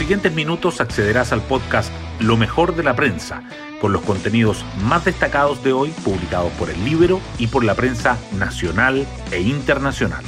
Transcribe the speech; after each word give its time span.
siguientes 0.00 0.32
minutos 0.32 0.80
accederás 0.80 1.30
al 1.30 1.42
podcast 1.42 1.92
Lo 2.20 2.38
mejor 2.38 2.74
de 2.74 2.82
la 2.82 2.96
prensa, 2.96 3.42
con 3.82 3.92
los 3.92 4.00
contenidos 4.00 4.64
más 4.82 5.04
destacados 5.04 5.62
de 5.62 5.74
hoy 5.74 5.90
publicados 6.02 6.50
por 6.52 6.70
el 6.70 6.82
Libro 6.86 7.20
y 7.38 7.48
por 7.48 7.64
la 7.64 7.74
prensa 7.74 8.16
nacional 8.38 9.06
e 9.30 9.42
internacional. 9.42 10.24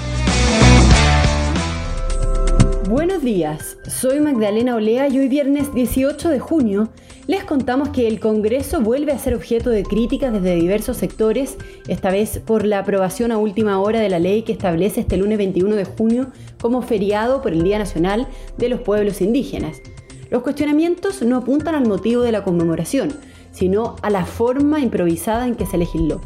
Buenos 2.87 3.23
días, 3.23 3.79
soy 3.89 4.21
Magdalena 4.21 4.75
Olea 4.75 5.09
y 5.09 5.19
hoy 5.19 5.29
viernes 5.29 5.73
18 5.73 6.29
de 6.29 6.39
junio 6.39 6.91
les 7.33 7.45
contamos 7.45 7.89
que 7.89 8.07
el 8.09 8.21
Congreso 8.21 8.83
vuelve 8.83 9.11
a 9.11 9.19
ser 9.19 9.35
objeto 9.35 9.71
de 9.71 9.85
críticas 9.85 10.35
desde 10.35 10.55
diversos 10.55 10.99
sectores, 10.99 11.57
esta 11.89 12.11
vez 12.11 12.41
por 12.41 12.67
la 12.67 12.81
aprobación 12.81 13.33
a 13.33 13.39
última 13.39 13.81
hora 13.81 14.01
de 14.01 14.11
la 14.11 14.19
ley 14.19 14.43
que 14.43 14.53
establece 14.53 15.01
este 15.01 15.17
lunes 15.17 15.39
21 15.39 15.75
de 15.75 15.87
junio 15.87 16.27
como 16.61 16.83
feriado 16.83 17.41
por 17.41 17.55
el 17.55 17.63
Día 17.63 17.79
Nacional 17.79 18.29
de 18.59 18.69
los 18.69 18.83
Pueblos 18.83 19.23
Indígenas. 19.23 19.81
Los 20.29 20.43
cuestionamientos 20.43 21.23
no 21.23 21.39
apuntan 21.39 21.75
al 21.75 21.89
motivo 21.89 22.21
de 22.21 22.33
la 22.33 22.45
conmemoración, 22.45 23.15
sino 23.51 23.97
a 24.03 24.11
la 24.11 24.27
forma 24.27 24.81
improvisada 24.81 25.47
en 25.47 25.55
que 25.55 25.65
se 25.65 25.79
legisló. 25.79 26.21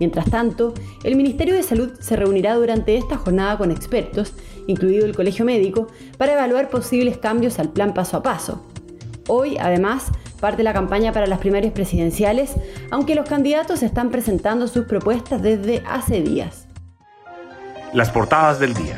Mientras 0.00 0.30
tanto, 0.30 0.72
el 1.04 1.16
Ministerio 1.16 1.56
de 1.56 1.62
Salud 1.62 1.90
se 2.00 2.16
reunirá 2.16 2.54
durante 2.54 2.96
esta 2.96 3.18
jornada 3.18 3.58
con 3.58 3.70
expertos, 3.70 4.32
incluido 4.66 5.04
el 5.04 5.14
Colegio 5.14 5.44
Médico, 5.44 5.88
para 6.16 6.32
evaluar 6.32 6.70
posibles 6.70 7.18
cambios 7.18 7.58
al 7.58 7.68
plan 7.68 7.92
paso 7.92 8.16
a 8.16 8.22
paso. 8.22 8.62
Hoy, 9.30 9.58
además, 9.58 10.10
parte 10.38 10.62
la 10.62 10.72
campaña 10.72 11.12
para 11.12 11.26
las 11.26 11.38
primarias 11.38 11.72
presidenciales, 11.72 12.54
aunque 12.90 13.14
los 13.14 13.28
candidatos 13.28 13.82
están 13.82 14.10
presentando 14.10 14.68
sus 14.68 14.86
propuestas 14.86 15.42
desde 15.42 15.82
hace 15.86 16.22
días. 16.22 16.66
Las 17.92 18.10
portadas 18.10 18.58
del 18.58 18.74
día. 18.74 18.96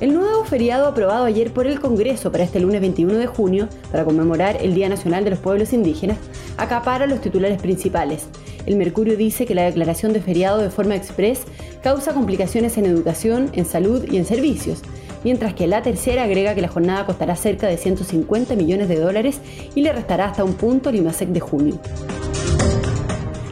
El 0.00 0.14
nuevo 0.14 0.44
feriado 0.44 0.88
aprobado 0.88 1.24
ayer 1.24 1.52
por 1.52 1.66
el 1.66 1.78
Congreso 1.78 2.32
para 2.32 2.42
este 2.42 2.58
lunes 2.58 2.80
21 2.80 3.14
de 3.14 3.26
junio, 3.26 3.68
para 3.92 4.04
conmemorar 4.04 4.56
el 4.60 4.74
Día 4.74 4.88
Nacional 4.88 5.22
de 5.22 5.30
los 5.30 5.38
Pueblos 5.38 5.72
Indígenas, 5.72 6.18
acapara 6.56 7.06
los 7.06 7.20
titulares 7.20 7.62
principales. 7.62 8.26
El 8.66 8.76
Mercurio 8.76 9.16
dice 9.16 9.46
que 9.46 9.54
la 9.54 9.62
declaración 9.62 10.12
de 10.12 10.20
feriado 10.20 10.58
de 10.58 10.70
forma 10.70 10.96
express 10.96 11.42
causa 11.84 12.14
complicaciones 12.14 12.78
en 12.78 12.86
educación, 12.86 13.50
en 13.52 13.64
salud 13.64 14.04
y 14.10 14.16
en 14.16 14.24
servicios 14.24 14.82
mientras 15.24 15.54
que 15.54 15.66
la 15.66 15.82
tercera 15.82 16.24
agrega 16.24 16.54
que 16.54 16.62
la 16.62 16.68
jornada 16.68 17.06
costará 17.06 17.36
cerca 17.36 17.66
de 17.66 17.76
150 17.76 18.54
millones 18.56 18.88
de 18.88 18.98
dólares 18.98 19.40
y 19.74 19.82
le 19.82 19.92
restará 19.92 20.26
hasta 20.26 20.44
un 20.44 20.54
punto 20.54 20.88
al 20.88 20.96
IMASEC 20.96 21.28
de 21.28 21.40
junio. 21.40 21.78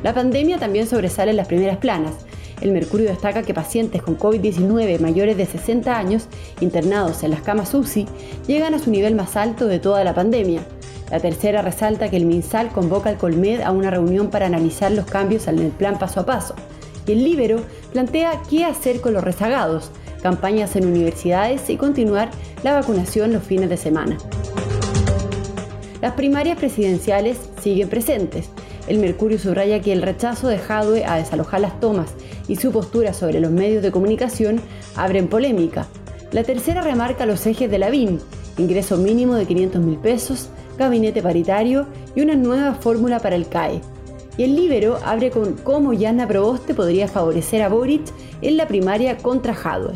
La 0.02 0.14
pandemia 0.14 0.58
también 0.58 0.86
sobresale 0.86 1.30
en 1.30 1.36
las 1.36 1.46
primeras 1.46 1.76
planas. 1.76 2.14
El 2.60 2.72
Mercurio 2.72 3.08
destaca 3.08 3.42
que 3.42 3.54
pacientes 3.54 4.02
con 4.02 4.18
COVID-19 4.18 4.98
mayores 5.00 5.36
de 5.36 5.46
60 5.46 5.96
años, 5.96 6.26
internados 6.60 7.22
en 7.22 7.30
las 7.30 7.40
camas 7.40 7.72
UCI, 7.72 8.06
llegan 8.46 8.74
a 8.74 8.78
su 8.78 8.90
nivel 8.90 9.14
más 9.14 9.36
alto 9.36 9.66
de 9.66 9.78
toda 9.78 10.04
la 10.04 10.14
pandemia. 10.14 10.60
La 11.10 11.20
tercera 11.20 11.62
resalta 11.62 12.08
que 12.08 12.16
el 12.16 12.26
MinSal 12.26 12.68
convoca 12.68 13.10
al 13.10 13.16
Colmed 13.16 13.62
a 13.62 13.72
una 13.72 13.90
reunión 13.90 14.30
para 14.30 14.46
analizar 14.46 14.92
los 14.92 15.06
cambios 15.06 15.48
en 15.48 15.58
el 15.58 15.70
plan 15.70 15.98
paso 15.98 16.20
a 16.20 16.26
paso. 16.26 16.54
Y 17.06 17.12
el 17.12 17.24
Libero 17.24 17.62
plantea 17.92 18.42
qué 18.48 18.64
hacer 18.64 19.00
con 19.00 19.14
los 19.14 19.24
rezagados, 19.24 19.90
campañas 20.20 20.76
en 20.76 20.86
universidades 20.86 21.68
y 21.70 21.76
continuar 21.76 22.30
la 22.62 22.74
vacunación 22.74 23.32
los 23.32 23.42
fines 23.42 23.68
de 23.68 23.76
semana. 23.76 24.18
Las 26.00 26.14
primarias 26.14 26.58
presidenciales 26.58 27.38
siguen 27.60 27.88
presentes. 27.88 28.48
El 28.86 28.98
Mercurio 28.98 29.38
subraya 29.38 29.80
que 29.80 29.92
el 29.92 30.02
rechazo 30.02 30.48
de 30.48 30.58
Jadwe 30.58 31.04
a 31.04 31.16
desalojar 31.16 31.60
las 31.60 31.78
tomas 31.78 32.14
y 32.48 32.56
su 32.56 32.72
postura 32.72 33.12
sobre 33.12 33.40
los 33.40 33.50
medios 33.50 33.82
de 33.82 33.92
comunicación 33.92 34.60
abren 34.96 35.28
polémica. 35.28 35.86
La 36.32 36.42
tercera 36.42 36.80
remarca 36.80 37.26
los 37.26 37.46
ejes 37.46 37.70
de 37.70 37.78
la 37.78 37.90
BIN, 37.90 38.20
ingreso 38.56 38.96
mínimo 38.96 39.34
de 39.34 39.46
500 39.46 39.82
mil 39.82 39.98
pesos, 39.98 40.48
gabinete 40.78 41.22
paritario 41.22 41.86
y 42.14 42.22
una 42.22 42.34
nueva 42.34 42.74
fórmula 42.74 43.20
para 43.20 43.36
el 43.36 43.48
CAE. 43.48 43.80
Y 44.36 44.44
el 44.44 44.56
Libero 44.56 44.98
abre 45.04 45.30
con 45.30 45.54
cómo 45.54 45.92
Yana 45.92 46.26
Proboste 46.26 46.74
podría 46.74 47.08
favorecer 47.08 47.62
a 47.62 47.68
Boric 47.68 48.02
en 48.42 48.56
la 48.56 48.66
primaria 48.66 49.18
contra 49.18 49.54
Jadwe. 49.54 49.92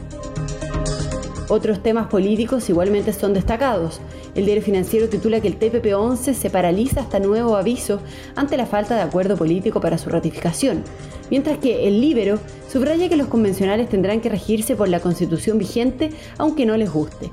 Otros 1.49 1.83
temas 1.83 2.09
políticos 2.09 2.69
igualmente 2.71 3.13
son 3.13 3.35
destacados. 3.35 4.01
El 4.35 4.47
diario 4.47 4.63
financiero 4.63 5.09
titula 5.09 5.41
que 5.41 5.49
el 5.49 5.59
TPP-11 5.59 6.33
se 6.33 6.51
paraliza 6.51 7.01
hasta 7.01 7.21
nuevo 7.21 7.57
aviso 7.57 8.01
ante 8.35 8.57
la 8.57 8.67
falta 8.67 8.97
de 8.97 9.03
acuerdo 9.03 9.37
político 9.37 9.81
para 9.81 9.99
su 9.99 10.09
ratificación, 10.09 10.83
mientras 11.31 11.59
que 11.59 11.87
el 11.87 12.01
Libero 12.01 12.39
subraya 12.71 13.09
que 13.09 13.17
los 13.17 13.29
convencionales 13.29 13.89
tendrán 13.91 14.21
que 14.21 14.31
regirse 14.31 14.75
por 14.75 14.89
la 14.89 15.01
constitución 15.01 15.59
vigente 15.59 16.11
aunque 16.39 16.67
no 16.67 16.77
les 16.77 16.91
guste. 16.91 17.31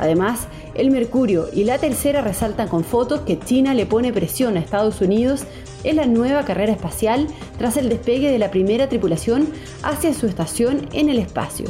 Además, 0.00 0.48
el 0.74 0.90
Mercurio 0.90 1.48
y 1.52 1.64
la 1.64 1.78
Tercera 1.78 2.20
resaltan 2.20 2.68
con 2.68 2.84
fotos 2.84 3.20
que 3.20 3.38
China 3.38 3.74
le 3.74 3.86
pone 3.86 4.12
presión 4.12 4.56
a 4.56 4.60
Estados 4.60 5.00
Unidos 5.00 5.44
en 5.84 5.96
la 5.96 6.06
nueva 6.06 6.44
carrera 6.44 6.72
espacial 6.72 7.26
tras 7.58 7.76
el 7.76 7.88
despegue 7.88 8.30
de 8.30 8.38
la 8.38 8.50
primera 8.50 8.88
tripulación 8.88 9.48
hacia 9.82 10.14
su 10.14 10.26
estación 10.26 10.88
en 10.92 11.08
el 11.08 11.18
espacio. 11.18 11.66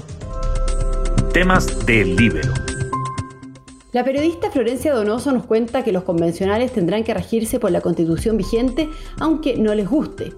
Temas 1.33 1.85
del 1.87 2.17
Libero. 2.17 2.53
La 3.93 4.03
periodista 4.03 4.51
Florencia 4.51 4.93
Donoso 4.93 5.31
nos 5.31 5.47
cuenta 5.47 5.85
que 5.85 5.93
los 5.93 6.03
convencionales 6.03 6.73
tendrán 6.73 7.05
que 7.05 7.15
regirse 7.15 7.61
por 7.61 7.71
la 7.71 7.81
constitución 7.81 8.37
vigente, 8.37 8.89
aunque 9.21 9.57
no 9.57 9.73
les 9.75 9.89
guste. 9.89 10.33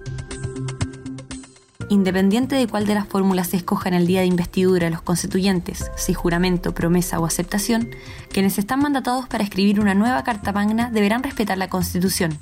Independiente 1.89 2.55
de 2.55 2.67
cuál 2.67 2.85
de 2.85 2.95
las 2.95 3.07
fórmulas 3.07 3.47
se 3.47 3.57
escoja 3.57 3.87
en 3.87 3.95
el 3.95 4.07
día 4.07 4.21
de 4.21 4.27
investidura 4.27 4.89
los 4.89 5.01
constituyentes, 5.01 5.89
si 5.95 6.13
juramento, 6.13 6.73
promesa 6.73 7.19
o 7.19 7.25
aceptación, 7.25 7.89
quienes 8.29 8.57
están 8.57 8.81
mandatados 8.81 9.27
para 9.27 9.43
escribir 9.43 9.79
una 9.79 9.93
nueva 9.93 10.23
Carta 10.23 10.51
Magna 10.51 10.89
deberán 10.91 11.23
respetar 11.23 11.57
la 11.57 11.69
Constitución, 11.69 12.37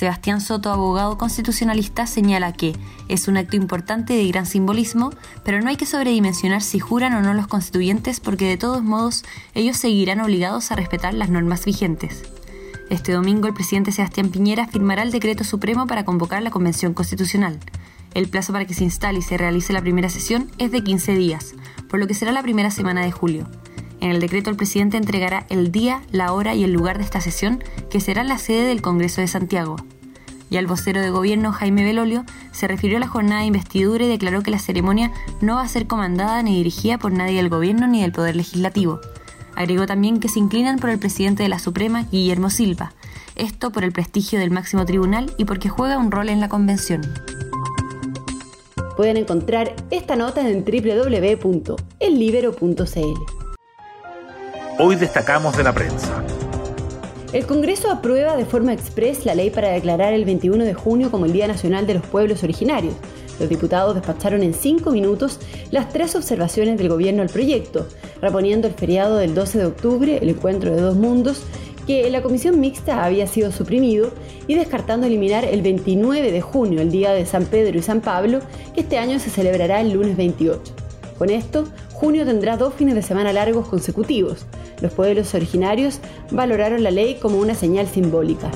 Sebastián 0.00 0.40
Soto, 0.40 0.70
abogado 0.70 1.18
constitucionalista, 1.18 2.06
señala 2.06 2.54
que 2.54 2.74
es 3.08 3.28
un 3.28 3.36
acto 3.36 3.56
importante 3.56 4.14
de 4.14 4.26
gran 4.28 4.46
simbolismo, 4.46 5.10
pero 5.44 5.60
no 5.60 5.68
hay 5.68 5.76
que 5.76 5.84
sobredimensionar 5.84 6.62
si 6.62 6.78
juran 6.78 7.12
o 7.12 7.20
no 7.20 7.34
los 7.34 7.46
constituyentes 7.48 8.18
porque 8.18 8.48
de 8.48 8.56
todos 8.56 8.82
modos 8.82 9.26
ellos 9.54 9.76
seguirán 9.76 10.22
obligados 10.22 10.72
a 10.72 10.76
respetar 10.76 11.12
las 11.12 11.28
normas 11.28 11.66
vigentes. 11.66 12.22
Este 12.88 13.12
domingo 13.12 13.46
el 13.46 13.52
presidente 13.52 13.92
Sebastián 13.92 14.30
Piñera 14.30 14.68
firmará 14.68 15.02
el 15.02 15.12
decreto 15.12 15.44
supremo 15.44 15.86
para 15.86 16.06
convocar 16.06 16.42
la 16.42 16.50
Convención 16.50 16.94
Constitucional. 16.94 17.58
El 18.14 18.28
plazo 18.28 18.52
para 18.52 18.64
que 18.64 18.74
se 18.74 18.84
instale 18.84 19.20
y 19.20 19.22
se 19.22 19.38
realice 19.38 19.72
la 19.72 19.80
primera 19.80 20.08
sesión 20.08 20.50
es 20.58 20.72
de 20.72 20.82
15 20.82 21.14
días, 21.14 21.54
por 21.88 22.00
lo 22.00 22.06
que 22.06 22.14
será 22.14 22.32
la 22.32 22.42
primera 22.42 22.70
semana 22.70 23.02
de 23.02 23.12
julio. 23.12 23.48
En 24.00 24.10
el 24.10 24.20
decreto 24.20 24.50
el 24.50 24.56
presidente 24.56 24.96
entregará 24.96 25.46
el 25.50 25.70
día, 25.70 26.02
la 26.10 26.32
hora 26.32 26.54
y 26.54 26.64
el 26.64 26.72
lugar 26.72 26.98
de 26.98 27.04
esta 27.04 27.20
sesión, 27.20 27.62
que 27.90 28.00
será 28.00 28.24
la 28.24 28.38
sede 28.38 28.64
del 28.64 28.82
Congreso 28.82 29.20
de 29.20 29.28
Santiago. 29.28 29.76
Y 30.48 30.56
al 30.56 30.66
vocero 30.66 31.00
de 31.00 31.10
gobierno 31.10 31.52
Jaime 31.52 31.84
Belolio 31.84 32.24
se 32.50 32.66
refirió 32.66 32.96
a 32.96 33.00
la 33.00 33.06
jornada 33.06 33.42
de 33.42 33.46
investidura 33.46 34.04
y 34.04 34.08
declaró 34.08 34.42
que 34.42 34.50
la 34.50 34.58
ceremonia 34.58 35.12
no 35.40 35.56
va 35.56 35.62
a 35.62 35.68
ser 35.68 35.86
comandada 35.86 36.42
ni 36.42 36.56
dirigida 36.56 36.98
por 36.98 37.12
nadie 37.12 37.36
del 37.36 37.50
gobierno 37.50 37.86
ni 37.86 38.02
del 38.02 38.10
Poder 38.10 38.34
Legislativo. 38.34 39.00
Agregó 39.54 39.86
también 39.86 40.18
que 40.18 40.28
se 40.28 40.40
inclinan 40.40 40.78
por 40.78 40.90
el 40.90 40.98
presidente 40.98 41.42
de 41.42 41.48
la 41.48 41.58
Suprema, 41.58 42.04
Guillermo 42.10 42.50
Silva, 42.50 42.92
esto 43.36 43.70
por 43.70 43.84
el 43.84 43.92
prestigio 43.92 44.38
del 44.38 44.50
máximo 44.50 44.84
tribunal 44.86 45.32
y 45.38 45.44
porque 45.44 45.68
juega 45.68 45.98
un 45.98 46.10
rol 46.10 46.30
en 46.30 46.40
la 46.40 46.48
convención. 46.48 47.02
Pueden 49.00 49.16
encontrar 49.16 49.72
esta 49.90 50.14
nota 50.14 50.46
en 50.46 50.62
www.ellibero.cl. 50.62 51.80
Hoy 54.78 54.96
destacamos 54.96 55.56
de 55.56 55.64
la 55.64 55.72
prensa. 55.72 56.22
El 57.32 57.46
Congreso 57.46 57.90
aprueba 57.90 58.36
de 58.36 58.44
forma 58.44 58.74
express 58.74 59.24
la 59.24 59.34
ley 59.34 59.48
para 59.48 59.70
declarar 59.70 60.12
el 60.12 60.26
21 60.26 60.64
de 60.64 60.74
junio 60.74 61.10
como 61.10 61.24
el 61.24 61.32
Día 61.32 61.48
Nacional 61.48 61.86
de 61.86 61.94
los 61.94 62.04
Pueblos 62.04 62.42
Originarios. 62.42 62.92
Los 63.38 63.48
diputados 63.48 63.94
despacharon 63.94 64.42
en 64.42 64.52
cinco 64.52 64.90
minutos 64.90 65.40
las 65.70 65.88
tres 65.88 66.14
observaciones 66.14 66.76
del 66.76 66.90
gobierno 66.90 67.22
al 67.22 67.30
proyecto, 67.30 67.88
reponiendo 68.20 68.68
el 68.68 68.74
feriado 68.74 69.16
del 69.16 69.34
12 69.34 69.60
de 69.60 69.64
octubre, 69.64 70.18
el 70.20 70.28
encuentro 70.28 70.76
de 70.76 70.82
dos 70.82 70.96
mundos, 70.96 71.42
que 71.86 72.08
la 72.10 72.22
comisión 72.22 72.60
mixta 72.60 73.04
había 73.04 73.26
sido 73.26 73.52
suprimido, 73.52 74.12
y 74.46 74.54
descartando 74.54 75.06
eliminar 75.06 75.44
el 75.44 75.62
29 75.62 76.32
de 76.32 76.40
junio, 76.40 76.80
el 76.80 76.90
día 76.90 77.12
de 77.12 77.26
San 77.26 77.44
Pedro 77.44 77.78
y 77.78 77.82
San 77.82 78.00
Pablo, 78.00 78.40
que 78.74 78.80
este 78.80 78.98
año 78.98 79.18
se 79.18 79.30
celebrará 79.30 79.80
el 79.80 79.92
lunes 79.92 80.16
28. 80.16 80.60
Con 81.18 81.30
esto, 81.30 81.64
junio 81.92 82.24
tendrá 82.24 82.56
dos 82.56 82.74
fines 82.74 82.94
de 82.94 83.02
semana 83.02 83.32
largos 83.32 83.68
consecutivos. 83.68 84.46
Los 84.80 84.92
pueblos 84.92 85.34
originarios 85.34 86.00
valoraron 86.30 86.82
la 86.82 86.90
ley 86.90 87.16
como 87.20 87.38
una 87.38 87.54
señal 87.54 87.86
simbólica. 87.86 88.50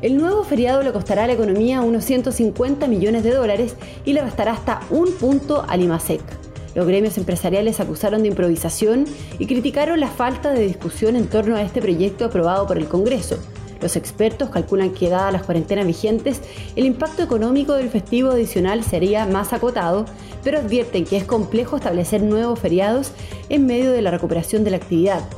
El 0.00 0.16
nuevo 0.16 0.44
feriado 0.44 0.82
le 0.82 0.92
costará 0.92 1.24
a 1.24 1.26
la 1.26 1.32
economía 1.32 1.80
unos 1.80 2.04
150 2.04 2.86
millones 2.86 3.24
de 3.24 3.34
dólares 3.34 3.74
y 4.04 4.12
le 4.12 4.22
restará 4.22 4.52
hasta 4.52 4.80
un 4.90 5.12
punto 5.12 5.64
al 5.68 5.82
IMASEC. 5.82 6.37
Los 6.78 6.86
gremios 6.86 7.18
empresariales 7.18 7.80
acusaron 7.80 8.22
de 8.22 8.28
improvisación 8.28 9.04
y 9.40 9.46
criticaron 9.46 9.98
la 9.98 10.06
falta 10.06 10.52
de 10.52 10.64
discusión 10.64 11.16
en 11.16 11.26
torno 11.26 11.56
a 11.56 11.62
este 11.62 11.82
proyecto 11.82 12.26
aprobado 12.26 12.68
por 12.68 12.78
el 12.78 12.86
Congreso. 12.86 13.36
Los 13.80 13.96
expertos 13.96 14.50
calculan 14.50 14.90
que 14.90 15.08
dadas 15.08 15.32
las 15.32 15.42
cuarentenas 15.42 15.88
vigentes, 15.88 16.40
el 16.76 16.84
impacto 16.84 17.24
económico 17.24 17.74
del 17.74 17.90
festivo 17.90 18.30
adicional 18.30 18.84
sería 18.84 19.26
más 19.26 19.52
acotado, 19.52 20.04
pero 20.44 20.60
advierten 20.60 21.04
que 21.04 21.16
es 21.16 21.24
complejo 21.24 21.78
establecer 21.78 22.22
nuevos 22.22 22.60
feriados 22.60 23.10
en 23.48 23.66
medio 23.66 23.90
de 23.90 24.00
la 24.00 24.12
recuperación 24.12 24.62
de 24.62 24.70
la 24.70 24.76
actividad. 24.76 25.28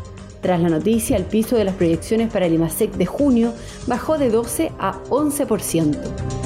Tras 0.43 0.61
la 0.61 0.69
noticia, 0.69 1.17
el 1.17 1.25
piso 1.25 1.57
de 1.57 1.65
las 1.65 1.75
proyecciones 1.75 2.31
para 2.31 2.45
el 2.45 2.53
IMASEC 2.53 2.93
de 2.97 3.07
junio 3.07 3.55
bajó 3.87 4.19
de 4.19 4.29
12 4.29 4.73
a 4.79 5.03
11%. 5.09 6.40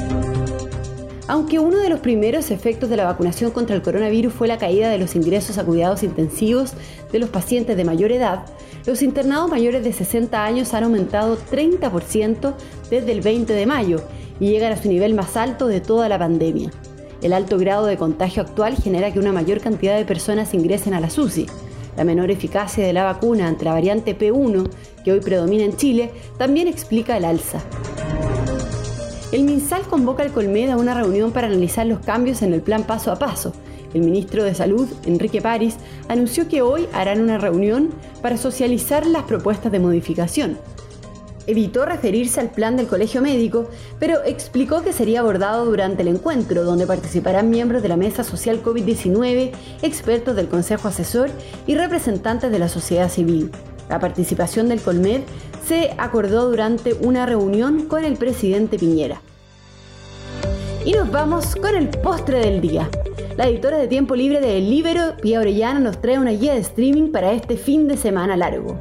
Aunque 1.26 1.58
uno 1.58 1.78
de 1.78 1.88
los 1.88 2.00
primeros 2.00 2.50
efectos 2.50 2.90
de 2.90 2.98
la 2.98 3.04
vacunación 3.04 3.50
contra 3.50 3.74
el 3.74 3.80
coronavirus 3.80 4.32
fue 4.32 4.46
la 4.46 4.58
caída 4.58 4.90
de 4.90 4.98
los 4.98 5.14
ingresos 5.16 5.56
a 5.56 5.64
cuidados 5.64 6.02
intensivos 6.02 6.74
de 7.10 7.18
los 7.18 7.30
pacientes 7.30 7.78
de 7.78 7.84
mayor 7.84 8.12
edad, 8.12 8.44
los 8.84 9.00
internados 9.00 9.50
mayores 9.50 9.82
de 9.82 9.94
60 9.94 10.44
años 10.44 10.74
han 10.74 10.84
aumentado 10.84 11.38
30% 11.38 12.54
desde 12.90 13.12
el 13.12 13.22
20 13.22 13.54
de 13.54 13.66
mayo 13.66 14.02
y 14.38 14.50
llegan 14.50 14.72
a 14.72 14.76
su 14.82 14.88
nivel 14.88 15.14
más 15.14 15.38
alto 15.38 15.66
de 15.66 15.80
toda 15.80 16.10
la 16.10 16.18
pandemia. 16.18 16.70
El 17.22 17.32
alto 17.32 17.56
grado 17.56 17.86
de 17.86 17.96
contagio 17.96 18.42
actual 18.42 18.76
genera 18.76 19.10
que 19.10 19.18
una 19.18 19.32
mayor 19.32 19.60
cantidad 19.60 19.96
de 19.96 20.04
personas 20.04 20.52
ingresen 20.52 20.92
a 20.92 21.00
la 21.00 21.08
SUSI. 21.08 21.46
La 21.96 22.04
menor 22.04 22.30
eficacia 22.30 22.86
de 22.86 22.92
la 22.92 23.04
vacuna 23.04 23.48
ante 23.48 23.64
la 23.64 23.72
variante 23.72 24.18
P1, 24.18 24.68
que 25.02 25.12
hoy 25.12 25.20
predomina 25.20 25.64
en 25.64 25.76
Chile, 25.76 26.10
también 26.36 26.68
explica 26.68 27.16
el 27.16 27.24
alza. 27.24 27.60
El 29.34 29.42
MinSal 29.42 29.82
convoca 29.82 30.22
al 30.22 30.30
Colmed 30.30 30.70
a 30.70 30.76
una 30.76 30.94
reunión 30.94 31.32
para 31.32 31.48
analizar 31.48 31.84
los 31.86 31.98
cambios 31.98 32.40
en 32.42 32.54
el 32.54 32.62
plan 32.62 32.84
paso 32.84 33.10
a 33.10 33.18
paso 33.18 33.52
el 33.94 34.02
ministro 34.02 34.44
de 34.44 34.54
Salud, 34.54 34.88
Enrique 35.06 35.40
París, 35.40 35.76
anunció 36.08 36.48
que 36.48 36.62
hoy 36.62 36.88
harán 36.92 37.20
una 37.20 37.38
reunión 37.38 37.90
para 38.20 38.36
socializar 38.36 39.06
las 39.06 39.22
propuestas 39.22 39.72
de 39.72 39.78
modificación. 39.78 40.58
Evitó 41.46 41.84
referirse 41.84 42.40
al 42.40 42.50
plan 42.50 42.76
del 42.76 42.86
Colegio 42.86 43.22
Médico, 43.22 43.68
pero 43.98 44.24
explicó 44.24 44.82
que 44.82 44.92
sería 44.92 45.20
abordado 45.20 45.64
durante 45.66 46.02
el 46.02 46.08
encuentro, 46.08 46.64
donde 46.64 46.86
participarán 46.86 47.50
miembros 47.50 47.82
de 47.82 47.88
la 47.88 47.96
Mesa 47.96 48.24
Social 48.24 48.62
COVID-19, 48.62 49.52
expertos 49.82 50.36
del 50.36 50.48
Consejo 50.48 50.88
Asesor 50.88 51.30
y 51.66 51.74
representantes 51.74 52.50
de 52.50 52.58
la 52.58 52.68
sociedad 52.68 53.10
civil. 53.10 53.50
La 53.90 54.00
participación 54.00 54.68
del 54.68 54.80
Colmed 54.80 55.20
se 55.68 55.94
acordó 55.98 56.48
durante 56.48 56.94
una 56.94 57.26
reunión 57.26 57.86
con 57.86 58.04
el 58.04 58.16
presidente 58.16 58.78
Piñera. 58.78 59.20
Y 60.84 60.92
nos 60.92 61.10
vamos 61.10 61.56
con 61.56 61.74
el 61.74 61.88
postre 61.88 62.40
del 62.40 62.60
día. 62.60 62.90
La 63.38 63.46
editora 63.46 63.78
de 63.78 63.88
tiempo 63.88 64.14
libre 64.14 64.40
de 64.40 64.58
El 64.58 64.68
Libero, 64.68 65.16
Pia 65.22 65.40
Orellana, 65.40 65.80
nos 65.80 65.98
trae 66.00 66.18
una 66.18 66.32
guía 66.32 66.52
de 66.52 66.60
streaming 66.60 67.10
para 67.10 67.32
este 67.32 67.56
fin 67.56 67.88
de 67.88 67.96
semana 67.96 68.36
largo. 68.36 68.78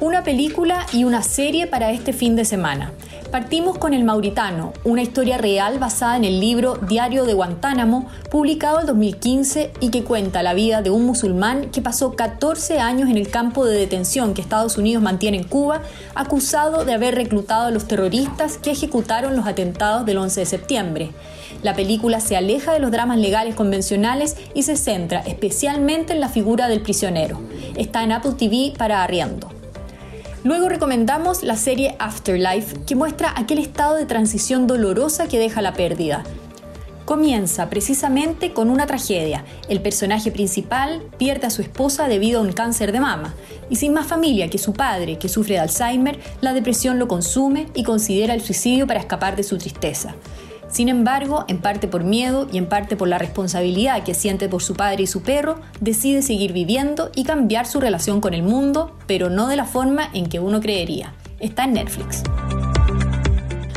Una 0.00 0.24
película 0.24 0.86
y 0.92 1.04
una 1.04 1.22
serie 1.22 1.66
para 1.66 1.92
este 1.92 2.14
fin 2.14 2.34
de 2.34 2.46
semana. 2.46 2.92
Partimos 3.30 3.76
con 3.76 3.92
El 3.92 4.04
Mauritano, 4.04 4.72
una 4.84 5.02
historia 5.02 5.36
real 5.36 5.80
basada 5.80 6.16
en 6.16 6.24
el 6.24 6.38
libro 6.38 6.78
Diario 6.88 7.24
de 7.24 7.34
Guantánamo, 7.34 8.06
publicado 8.30 8.80
en 8.80 8.86
2015 8.86 9.72
y 9.80 9.90
que 9.90 10.04
cuenta 10.04 10.44
la 10.44 10.54
vida 10.54 10.80
de 10.80 10.90
un 10.90 11.04
musulmán 11.04 11.70
que 11.70 11.82
pasó 11.82 12.14
14 12.14 12.78
años 12.78 13.10
en 13.10 13.16
el 13.16 13.28
campo 13.28 13.66
de 13.66 13.76
detención 13.76 14.32
que 14.32 14.40
Estados 14.40 14.78
Unidos 14.78 15.02
mantiene 15.02 15.38
en 15.38 15.44
Cuba, 15.44 15.82
acusado 16.14 16.84
de 16.84 16.94
haber 16.94 17.16
reclutado 17.16 17.66
a 17.66 17.70
los 17.72 17.88
terroristas 17.88 18.58
que 18.58 18.70
ejecutaron 18.70 19.34
los 19.34 19.46
atentados 19.46 20.06
del 20.06 20.18
11 20.18 20.40
de 20.40 20.46
septiembre. 20.46 21.10
La 21.62 21.74
película 21.74 22.20
se 22.20 22.36
aleja 22.36 22.72
de 22.72 22.80
los 22.80 22.92
dramas 22.92 23.18
legales 23.18 23.56
convencionales 23.56 24.36
y 24.54 24.62
se 24.62 24.76
centra 24.76 25.20
especialmente 25.20 26.12
en 26.12 26.20
la 26.20 26.28
figura 26.28 26.68
del 26.68 26.80
prisionero. 26.80 27.40
Está 27.76 28.04
en 28.04 28.12
Apple 28.12 28.34
TV 28.38 28.72
para 28.78 29.02
arriendo. 29.02 29.55
Luego 30.46 30.68
recomendamos 30.68 31.42
la 31.42 31.56
serie 31.56 31.96
Afterlife, 31.98 32.76
que 32.86 32.94
muestra 32.94 33.34
aquel 33.36 33.58
estado 33.58 33.96
de 33.96 34.06
transición 34.06 34.68
dolorosa 34.68 35.26
que 35.26 35.40
deja 35.40 35.60
la 35.60 35.72
pérdida. 35.72 36.22
Comienza 37.04 37.68
precisamente 37.68 38.52
con 38.52 38.70
una 38.70 38.86
tragedia. 38.86 39.44
El 39.68 39.82
personaje 39.82 40.30
principal 40.30 41.02
pierde 41.18 41.48
a 41.48 41.50
su 41.50 41.62
esposa 41.62 42.06
debido 42.06 42.38
a 42.38 42.42
un 42.44 42.52
cáncer 42.52 42.92
de 42.92 43.00
mama. 43.00 43.34
Y 43.70 43.74
sin 43.74 43.92
más 43.92 44.06
familia 44.06 44.48
que 44.48 44.58
su 44.58 44.72
padre, 44.72 45.18
que 45.18 45.28
sufre 45.28 45.54
de 45.54 45.62
Alzheimer, 45.62 46.20
la 46.40 46.54
depresión 46.54 47.00
lo 47.00 47.08
consume 47.08 47.66
y 47.74 47.82
considera 47.82 48.32
el 48.32 48.40
suicidio 48.40 48.86
para 48.86 49.00
escapar 49.00 49.34
de 49.34 49.42
su 49.42 49.58
tristeza. 49.58 50.14
Sin 50.76 50.90
embargo, 50.90 51.46
en 51.48 51.62
parte 51.62 51.88
por 51.88 52.04
miedo 52.04 52.48
y 52.52 52.58
en 52.58 52.66
parte 52.66 52.96
por 52.96 53.08
la 53.08 53.16
responsabilidad 53.16 54.04
que 54.04 54.12
siente 54.12 54.46
por 54.46 54.62
su 54.62 54.74
padre 54.74 55.04
y 55.04 55.06
su 55.06 55.22
perro, 55.22 55.54
decide 55.80 56.20
seguir 56.20 56.52
viviendo 56.52 57.10
y 57.14 57.24
cambiar 57.24 57.64
su 57.64 57.80
relación 57.80 58.20
con 58.20 58.34
el 58.34 58.42
mundo, 58.42 58.94
pero 59.06 59.30
no 59.30 59.48
de 59.48 59.56
la 59.56 59.64
forma 59.64 60.10
en 60.12 60.26
que 60.26 60.38
uno 60.38 60.60
creería. 60.60 61.14
Está 61.40 61.64
en 61.64 61.72
Netflix. 61.72 62.24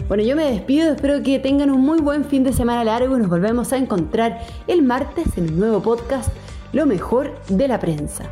Bueno, 0.10 0.24
yo 0.24 0.36
me 0.36 0.44
despido, 0.52 0.92
espero 0.92 1.24
que 1.24 1.40
tengan 1.40 1.72
un 1.72 1.80
muy 1.80 2.02
buen 2.02 2.26
fin 2.26 2.44
de 2.44 2.52
semana 2.52 2.84
largo 2.84 3.16
y 3.16 3.22
nos 3.22 3.30
volvemos 3.30 3.72
a 3.72 3.78
encontrar 3.78 4.42
el 4.68 4.82
martes 4.82 5.38
en 5.38 5.54
un 5.54 5.58
nuevo 5.58 5.82
podcast, 5.82 6.30
Lo 6.74 6.86
mejor 6.86 7.34
de 7.48 7.70
la 7.70 7.80
prensa. 7.80 8.26